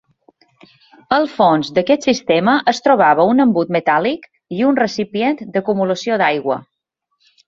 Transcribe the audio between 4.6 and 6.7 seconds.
i un recipient d'acumulació d'aigua.